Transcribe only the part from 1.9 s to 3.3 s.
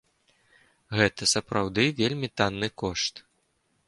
вельмі танны кошт.